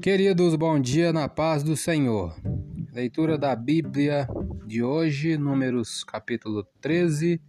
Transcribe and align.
Queridos, 0.00 0.54
bom 0.54 0.78
dia 0.78 1.12
na 1.12 1.28
paz 1.28 1.64
do 1.64 1.76
Senhor. 1.76 2.32
Leitura 2.94 3.36
da 3.36 3.56
Bíblia 3.56 4.28
de 4.64 4.80
hoje, 4.80 5.36
Números 5.36 6.04
capítulo 6.04 6.64
13, 6.80 7.40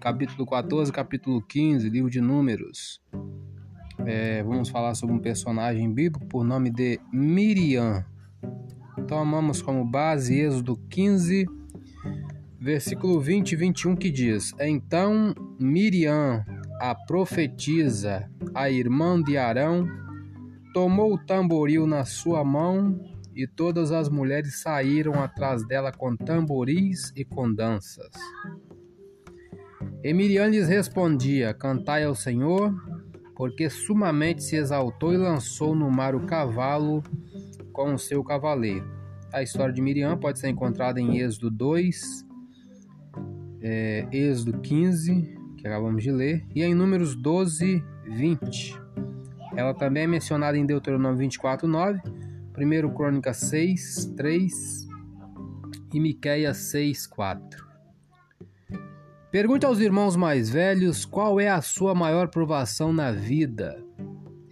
capítulo 0.00 0.44
14, 0.44 0.90
capítulo 0.90 1.40
15, 1.40 1.88
livro 1.88 2.10
de 2.10 2.20
Números. 2.20 3.00
É, 4.04 4.42
vamos 4.42 4.68
falar 4.68 4.96
sobre 4.96 5.14
um 5.14 5.20
personagem 5.20 5.92
bíblico 5.92 6.26
por 6.26 6.42
nome 6.42 6.68
de 6.68 6.98
Miriam. 7.12 8.04
Tomamos 9.06 9.62
como 9.62 9.84
base 9.84 10.36
Êxodo 10.36 10.76
15, 10.90 11.46
versículo 12.58 13.20
20 13.20 13.52
e 13.52 13.56
21 13.56 13.94
que 13.94 14.10
diz: 14.10 14.52
Então 14.58 15.32
Miriam, 15.60 16.44
a 16.80 16.92
profetisa, 16.92 18.28
a 18.52 18.68
irmã 18.68 19.22
de 19.22 19.36
Arão, 19.36 20.07
tomou 20.78 21.14
o 21.14 21.18
tamboril 21.18 21.88
na 21.88 22.04
sua 22.04 22.44
mão 22.44 23.00
e 23.34 23.48
todas 23.48 23.90
as 23.90 24.08
mulheres 24.08 24.60
saíram 24.60 25.14
atrás 25.14 25.66
dela 25.66 25.90
com 25.90 26.14
tamboris 26.16 27.12
e 27.16 27.24
com 27.24 27.52
danças. 27.52 28.12
E 30.04 30.14
Miriam 30.14 30.46
lhes 30.46 30.68
respondia: 30.68 31.52
Cantai 31.52 32.04
ao 32.04 32.14
Senhor, 32.14 32.72
porque 33.34 33.68
sumamente 33.68 34.44
se 34.44 34.54
exaltou 34.54 35.12
e 35.12 35.16
lançou 35.16 35.74
no 35.74 35.90
mar 35.90 36.14
o 36.14 36.26
cavalo 36.26 37.02
com 37.72 37.92
o 37.94 37.98
seu 37.98 38.22
cavaleiro. 38.22 38.88
A 39.32 39.42
história 39.42 39.74
de 39.74 39.82
Miriam 39.82 40.16
pode 40.16 40.38
ser 40.38 40.48
encontrada 40.48 41.00
em 41.00 41.18
Êxodo 41.18 41.50
2, 41.50 42.24
é, 43.62 44.06
Êxodo 44.12 44.60
15, 44.60 45.36
que 45.56 45.66
acabamos 45.66 46.04
de 46.04 46.12
ler, 46.12 46.46
e 46.54 46.62
em 46.62 46.72
Números 46.72 47.16
12, 47.16 47.82
20. 48.06 48.88
Ela 49.58 49.74
também 49.74 50.04
é 50.04 50.06
mencionada 50.06 50.56
em 50.56 50.64
Deuteronômio 50.64 51.18
24, 51.18 51.66
9, 51.66 52.00
1 52.56 52.94
Crônica 52.94 53.34
6, 53.34 54.14
3 54.16 54.86
e 55.92 55.98
Miqueias 55.98 56.58
6, 56.58 57.08
4. 57.08 57.66
Pergunte 59.32 59.66
aos 59.66 59.80
irmãos 59.80 60.14
mais 60.14 60.48
velhos 60.48 61.04
qual 61.04 61.40
é 61.40 61.48
a 61.48 61.60
sua 61.60 61.92
maior 61.92 62.28
provação 62.28 62.92
na 62.92 63.10
vida. 63.10 63.84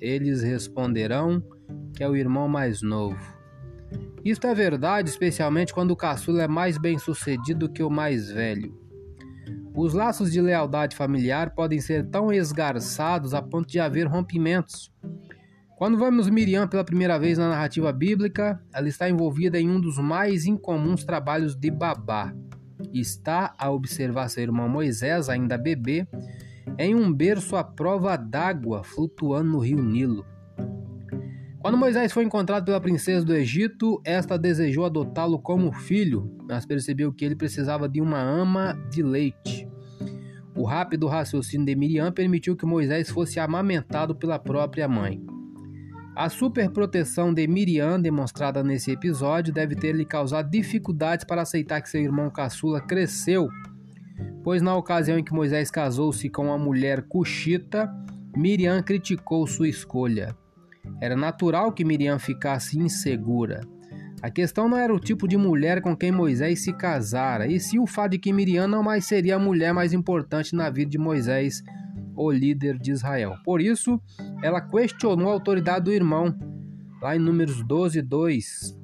Eles 0.00 0.42
responderão 0.42 1.40
que 1.94 2.02
é 2.02 2.08
o 2.08 2.16
irmão 2.16 2.48
mais 2.48 2.82
novo. 2.82 3.16
Isto 4.24 4.48
é 4.48 4.54
verdade, 4.56 5.08
especialmente 5.08 5.72
quando 5.72 5.92
o 5.92 5.96
caçula 5.96 6.42
é 6.42 6.48
mais 6.48 6.78
bem 6.78 6.98
sucedido 6.98 7.68
que 7.68 7.84
o 7.84 7.88
mais 7.88 8.28
velho. 8.28 8.85
Os 9.76 9.92
laços 9.92 10.32
de 10.32 10.40
lealdade 10.40 10.96
familiar 10.96 11.50
podem 11.50 11.78
ser 11.82 12.06
tão 12.06 12.32
esgarçados 12.32 13.34
a 13.34 13.42
ponto 13.42 13.68
de 13.68 13.78
haver 13.78 14.06
rompimentos. 14.06 14.90
Quando 15.76 15.98
vemos 15.98 16.30
Miriam 16.30 16.66
pela 16.66 16.82
primeira 16.82 17.18
vez 17.18 17.36
na 17.36 17.50
narrativa 17.50 17.92
bíblica, 17.92 18.58
ela 18.72 18.88
está 18.88 19.06
envolvida 19.06 19.60
em 19.60 19.68
um 19.68 19.78
dos 19.78 19.98
mais 19.98 20.46
incomuns 20.46 21.04
trabalhos 21.04 21.54
de 21.54 21.70
babá. 21.70 22.32
Está 22.90 23.54
a 23.58 23.70
observar 23.70 24.30
seu 24.30 24.44
irmão 24.44 24.66
Moisés, 24.66 25.28
ainda 25.28 25.58
bebê, 25.58 26.08
em 26.78 26.94
um 26.94 27.12
berço 27.12 27.54
à 27.54 27.62
prova 27.62 28.16
d'água 28.16 28.82
flutuando 28.82 29.50
no 29.50 29.58
rio 29.58 29.82
Nilo. 29.82 30.24
Quando 31.60 31.76
Moisés 31.76 32.12
foi 32.12 32.24
encontrado 32.24 32.64
pela 32.64 32.80
princesa 32.80 33.26
do 33.26 33.34
Egito, 33.34 34.00
esta 34.04 34.38
desejou 34.38 34.86
adotá-lo 34.86 35.38
como 35.38 35.72
filho, 35.72 36.32
mas 36.48 36.64
percebeu 36.64 37.12
que 37.12 37.24
ele 37.24 37.34
precisava 37.34 37.88
de 37.88 38.00
uma 38.00 38.22
ama 38.22 38.72
de 38.88 39.02
leite. 39.02 39.65
O 40.56 40.64
rápido 40.64 41.06
raciocínio 41.06 41.66
de 41.66 41.76
Miriam 41.76 42.10
permitiu 42.10 42.56
que 42.56 42.64
Moisés 42.64 43.10
fosse 43.10 43.38
amamentado 43.38 44.14
pela 44.14 44.38
própria 44.38 44.88
mãe. 44.88 45.22
A 46.16 46.30
superproteção 46.30 47.32
de 47.32 47.46
Miriam, 47.46 48.00
demonstrada 48.00 48.64
nesse 48.64 48.90
episódio, 48.90 49.52
deve 49.52 49.76
ter 49.76 49.94
lhe 49.94 50.06
causado 50.06 50.50
dificuldades 50.50 51.26
para 51.26 51.42
aceitar 51.42 51.82
que 51.82 51.90
seu 51.90 52.00
irmão 52.00 52.30
caçula 52.30 52.80
cresceu, 52.80 53.50
pois 54.42 54.62
na 54.62 54.74
ocasião 54.74 55.18
em 55.18 55.24
que 55.24 55.34
Moisés 55.34 55.70
casou-se 55.70 56.30
com 56.30 56.46
uma 56.46 56.56
mulher 56.56 57.02
cuxita, 57.02 57.94
Miriam 58.34 58.82
criticou 58.82 59.46
sua 59.46 59.68
escolha. 59.68 60.34
Era 61.02 61.14
natural 61.14 61.70
que 61.70 61.84
Miriam 61.84 62.18
ficasse 62.18 62.78
insegura. 62.78 63.60
A 64.26 64.30
questão 64.30 64.68
não 64.68 64.76
era 64.76 64.92
o 64.92 64.98
tipo 64.98 65.28
de 65.28 65.36
mulher 65.36 65.80
com 65.80 65.96
quem 65.96 66.10
Moisés 66.10 66.64
se 66.64 66.72
casara, 66.72 67.46
e 67.46 67.60
sim 67.60 67.78
o 67.78 67.86
fato 67.86 68.10
de 68.10 68.18
que 68.18 68.32
Miriam 68.32 68.66
não 68.66 68.82
mais 68.82 69.04
seria 69.04 69.36
a 69.36 69.38
mulher 69.38 69.72
mais 69.72 69.92
importante 69.92 70.52
na 70.52 70.68
vida 70.68 70.90
de 70.90 70.98
Moisés, 70.98 71.62
o 72.12 72.32
líder 72.32 72.76
de 72.76 72.90
Israel. 72.90 73.36
Por 73.44 73.60
isso, 73.60 74.02
ela 74.42 74.60
questionou 74.60 75.28
a 75.28 75.32
autoridade 75.32 75.84
do 75.84 75.92
irmão, 75.92 76.36
lá 77.00 77.14
em 77.14 77.20
Números 77.20 77.62
12, 77.62 78.02
2. 78.02 78.76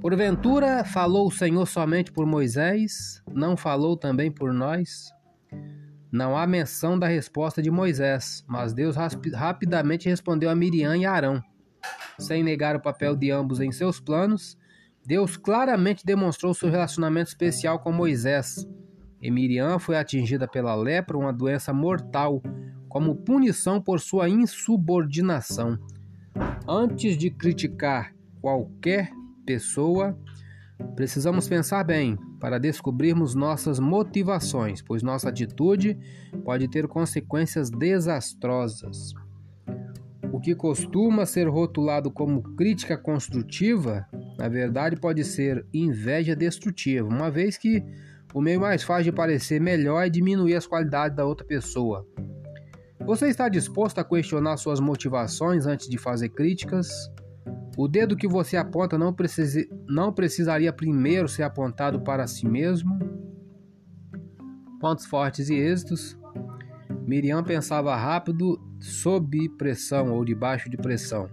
Porventura 0.00 0.82
falou 0.82 1.26
o 1.26 1.30
Senhor 1.30 1.66
somente 1.66 2.10
por 2.10 2.24
Moisés, 2.24 3.22
não 3.30 3.54
falou 3.54 3.98
também 3.98 4.30
por 4.30 4.54
nós? 4.54 5.12
Não 6.10 6.34
há 6.34 6.46
menção 6.46 6.98
da 6.98 7.06
resposta 7.06 7.60
de 7.60 7.70
Moisés, 7.70 8.42
mas 8.48 8.72
Deus 8.72 8.96
rapidamente 9.34 10.08
respondeu 10.08 10.48
a 10.48 10.54
Miriam 10.54 10.96
e 10.96 11.04
Arão. 11.04 11.42
Sem 12.18 12.42
negar 12.42 12.76
o 12.76 12.80
papel 12.80 13.16
de 13.16 13.30
ambos 13.30 13.60
em 13.60 13.70
seus 13.70 14.00
planos, 14.00 14.58
Deus 15.06 15.36
claramente 15.36 16.04
demonstrou 16.04 16.52
seu 16.52 16.68
relacionamento 16.68 17.28
especial 17.28 17.78
com 17.78 17.92
Moisés. 17.92 18.66
E 19.20 19.30
Miriam 19.30 19.78
foi 19.78 19.96
atingida 19.96 20.46
pela 20.46 20.74
lepra, 20.74 21.16
uma 21.16 21.32
doença 21.32 21.72
mortal, 21.72 22.42
como 22.88 23.16
punição 23.16 23.80
por 23.80 24.00
sua 24.00 24.28
insubordinação. 24.28 25.78
Antes 26.66 27.16
de 27.16 27.30
criticar 27.30 28.14
qualquer 28.40 29.10
pessoa, 29.46 30.16
Precisamos 30.94 31.48
pensar 31.48 31.82
bem 31.84 32.16
para 32.40 32.58
descobrirmos 32.58 33.34
nossas 33.34 33.80
motivações, 33.80 34.80
pois 34.80 35.02
nossa 35.02 35.28
atitude 35.28 35.98
pode 36.44 36.68
ter 36.68 36.86
consequências 36.86 37.68
desastrosas. 37.68 39.12
O 40.38 40.40
que 40.40 40.54
costuma 40.54 41.26
ser 41.26 41.48
rotulado 41.48 42.12
como 42.12 42.40
crítica 42.54 42.96
construtiva, 42.96 44.06
na 44.38 44.48
verdade 44.48 44.94
pode 44.94 45.24
ser 45.24 45.66
inveja 45.74 46.36
destrutiva, 46.36 47.08
uma 47.08 47.28
vez 47.28 47.58
que 47.58 47.82
o 48.32 48.40
meio 48.40 48.60
mais 48.60 48.84
fácil 48.84 49.10
de 49.10 49.12
parecer 49.12 49.60
melhor 49.60 50.06
é 50.06 50.08
diminuir 50.08 50.54
as 50.54 50.64
qualidades 50.64 51.16
da 51.16 51.26
outra 51.26 51.44
pessoa. 51.44 52.06
Você 53.04 53.26
está 53.26 53.48
disposto 53.48 53.98
a 53.98 54.04
questionar 54.04 54.56
suas 54.58 54.78
motivações 54.78 55.66
antes 55.66 55.88
de 55.88 55.98
fazer 55.98 56.28
críticas? 56.28 56.88
O 57.76 57.88
dedo 57.88 58.16
que 58.16 58.28
você 58.28 58.56
aponta 58.56 58.96
não, 58.96 59.12
precisi, 59.12 59.68
não 59.88 60.12
precisaria 60.12 60.72
primeiro 60.72 61.26
ser 61.26 61.42
apontado 61.42 62.00
para 62.02 62.28
si 62.28 62.46
mesmo? 62.46 62.96
Pontos 64.78 65.04
fortes 65.04 65.50
e 65.50 65.56
êxitos. 65.56 66.16
Miriam 67.04 67.42
pensava 67.42 67.96
rápido 67.96 68.67
sob 68.80 69.48
pressão 69.50 70.12
ou 70.12 70.24
debaixo 70.24 70.68
de 70.68 70.76
pressão. 70.76 71.28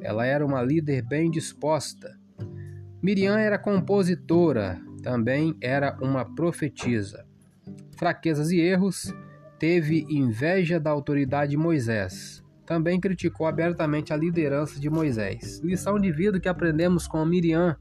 Ela 0.00 0.26
era 0.26 0.44
uma 0.44 0.62
líder 0.62 1.02
bem 1.02 1.30
disposta. 1.30 2.18
Miriam 3.02 3.36
era 3.36 3.58
compositora, 3.58 4.80
também 5.02 5.56
era 5.60 5.96
uma 6.00 6.24
profetisa. 6.24 7.26
Fraquezas 7.96 8.50
e 8.50 8.60
erros, 8.60 9.14
teve 9.58 10.06
inveja 10.08 10.78
da 10.78 10.90
autoridade 10.90 11.52
de 11.52 11.56
Moisés 11.56 12.44
também 12.66 13.00
criticou 13.00 13.46
abertamente 13.46 14.12
a 14.12 14.16
liderança 14.16 14.78
de 14.78 14.90
Moisés. 14.90 15.60
Lição 15.60 15.98
de 15.98 16.10
vida 16.10 16.40
que 16.40 16.48
aprendemos 16.48 17.06
com 17.06 17.24
Miriam. 17.24 17.76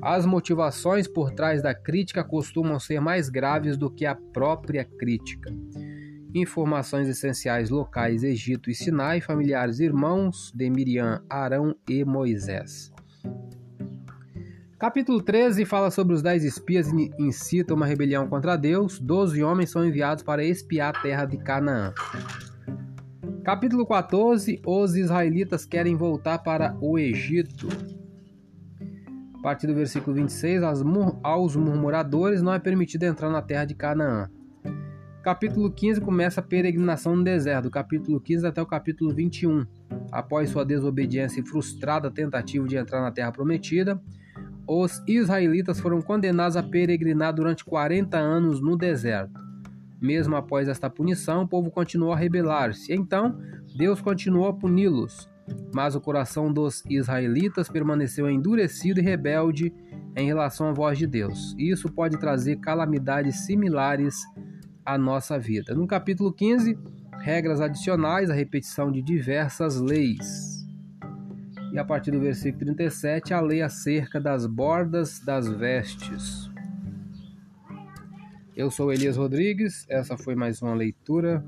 As 0.00 0.24
motivações 0.24 1.08
por 1.08 1.32
trás 1.32 1.62
da 1.62 1.74
crítica 1.74 2.22
costumam 2.22 2.78
ser 2.78 3.00
mais 3.00 3.28
graves 3.28 3.76
do 3.76 3.90
que 3.90 4.06
a 4.06 4.14
própria 4.14 4.84
crítica. 4.84 5.50
Informações 6.34 7.08
essenciais 7.08 7.70
locais 7.70 8.22
Egito 8.22 8.70
e 8.70 8.74
Sinai, 8.74 9.20
familiares 9.20 9.80
irmãos 9.80 10.52
de 10.54 10.70
Miriam, 10.70 11.20
Arão 11.28 11.74
e 11.88 12.04
Moisés. 12.04 12.92
Capítulo 14.78 15.20
13 15.20 15.64
fala 15.64 15.90
sobre 15.90 16.14
os 16.14 16.22
dez 16.22 16.44
espias 16.44 16.86
e 16.92 17.10
incita 17.18 17.74
uma 17.74 17.84
rebelião 17.84 18.28
contra 18.28 18.56
Deus. 18.56 19.00
Doze 19.00 19.42
homens 19.42 19.70
são 19.70 19.84
enviados 19.84 20.22
para 20.22 20.44
espiar 20.44 20.94
a 20.96 21.02
terra 21.02 21.24
de 21.24 21.36
Canaã. 21.36 21.92
Capítulo 23.42 23.84
14: 23.84 24.62
Os 24.64 24.94
israelitas 24.94 25.66
querem 25.66 25.96
voltar 25.96 26.38
para 26.38 26.76
o 26.80 26.96
Egito. 26.96 27.66
A 29.34 29.42
partir 29.42 29.66
do 29.66 29.74
versículo 29.74 30.14
26, 30.14 30.62
aos 30.62 31.56
murmuradores 31.56 32.40
não 32.40 32.54
é 32.54 32.58
permitido 32.60 33.02
entrar 33.02 33.30
na 33.30 33.42
terra 33.42 33.64
de 33.64 33.74
Canaã. 33.74 34.30
Capítulo 35.22 35.70
15 35.70 36.00
começa 36.00 36.40
a 36.40 36.42
peregrinação 36.42 37.14
no 37.14 37.22
deserto, 37.22 37.70
capítulo 37.70 38.18
15 38.18 38.46
até 38.46 38.62
o 38.62 38.66
capítulo 38.66 39.14
21. 39.14 39.66
Após 40.10 40.48
sua 40.48 40.64
desobediência 40.64 41.40
e 41.40 41.46
frustrada 41.46 42.10
tentativa 42.10 42.66
de 42.66 42.78
entrar 42.78 43.02
na 43.02 43.12
terra 43.12 43.30
prometida, 43.30 44.00
os 44.66 45.02
israelitas 45.06 45.78
foram 45.78 46.00
condenados 46.00 46.56
a 46.56 46.62
peregrinar 46.62 47.34
durante 47.34 47.66
40 47.66 48.16
anos 48.16 48.62
no 48.62 48.78
deserto. 48.78 49.38
Mesmo 50.00 50.36
após 50.36 50.68
esta 50.68 50.88
punição, 50.88 51.42
o 51.42 51.48
povo 51.48 51.70
continuou 51.70 52.14
a 52.14 52.16
rebelar-se. 52.16 52.90
Então, 52.94 53.38
Deus 53.76 54.00
continuou 54.00 54.48
a 54.48 54.54
puni-los. 54.54 55.28
mas 55.74 55.94
o 55.96 56.00
coração 56.00 56.52
dos 56.52 56.82
israelitas 56.88 57.68
permaneceu 57.68 58.30
endurecido 58.30 59.00
e 59.00 59.02
rebelde 59.02 59.74
em 60.16 60.26
relação 60.26 60.68
à 60.68 60.72
voz 60.72 60.96
de 60.96 61.06
Deus. 61.06 61.54
Isso 61.58 61.90
pode 61.92 62.18
trazer 62.18 62.56
calamidades 62.56 63.46
similares 63.46 64.16
à 64.92 64.98
nossa 64.98 65.38
vida. 65.38 65.74
No 65.74 65.86
capítulo 65.86 66.32
15, 66.32 66.78
regras 67.18 67.60
adicionais, 67.60 68.30
a 68.30 68.34
repetição 68.34 68.90
de 68.90 69.00
diversas 69.00 69.80
leis. 69.80 70.66
E 71.72 71.78
a 71.78 71.84
partir 71.84 72.10
do 72.10 72.20
versículo 72.20 72.64
37, 72.64 73.32
a 73.32 73.40
lei 73.40 73.62
acerca 73.62 74.20
das 74.20 74.46
bordas 74.46 75.20
das 75.20 75.48
vestes. 75.48 76.50
Eu 78.56 78.70
sou 78.70 78.92
Elias 78.92 79.16
Rodrigues, 79.16 79.86
essa 79.88 80.18
foi 80.18 80.34
mais 80.34 80.60
uma 80.60 80.74
leitura 80.74 81.44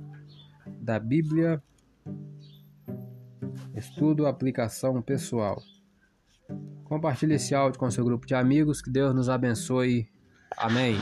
da 0.81 0.99
Bíblia 0.99 1.63
Estudo, 3.75 4.27
aplicação 4.27 5.03
pessoal. 5.03 5.61
Compartilhe 6.85 7.35
esse 7.35 7.55
áudio 7.55 7.81
com 7.81 7.91
seu 7.91 8.05
grupo 8.05 8.27
de 8.27 8.35
amigos. 8.35 8.81
Que 8.81 8.91
Deus 8.91 9.15
nos 9.15 9.29
abençoe. 9.29 10.09
Amém. 10.57 10.97